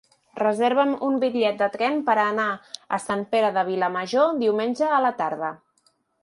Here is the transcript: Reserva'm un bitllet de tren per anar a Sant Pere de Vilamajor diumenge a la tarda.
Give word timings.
Reserva'm 0.37 0.93
un 1.07 1.17
bitllet 1.23 1.59
de 1.59 1.67
tren 1.75 1.99
per 2.07 2.15
anar 2.21 2.47
a 2.97 3.01
Sant 3.03 3.21
Pere 3.35 3.53
de 3.59 3.65
Vilamajor 3.69 4.33
diumenge 4.45 4.91
a 4.97 5.05
la 5.09 5.13
tarda. 5.23 5.53